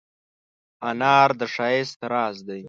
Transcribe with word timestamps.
انار 0.89 1.29
د 1.39 1.41
ښایست 1.53 1.99
راز 2.13 2.37
دی. 2.47 2.59